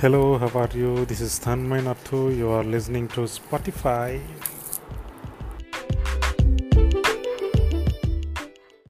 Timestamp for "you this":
0.74-1.22